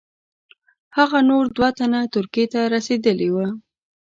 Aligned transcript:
هغه 0.97 1.19
نور 1.29 1.43
دوه 1.55 1.69
تنه 1.79 1.99
ترکیې 2.15 2.45
ته 2.53 2.61
رسېدلي 2.73 3.29
وه. 3.35 3.47